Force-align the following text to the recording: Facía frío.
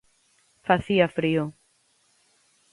Facía 0.67 1.07
frío. 1.17 1.43